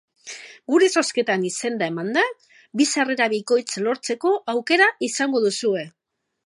[0.71, 2.23] Gure zozketan izena emanda,
[2.81, 5.91] bi sarrera bikoitz lortzeko aukera izango duzue.